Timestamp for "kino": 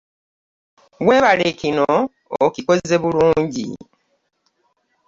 1.59-1.87